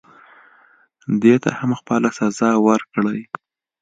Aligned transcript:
دې 1.21 1.35
ته 1.43 1.49
هم 1.59 1.71
خپله 1.79 2.09
سزا 2.19 2.51
ورکړئ. 2.67 3.21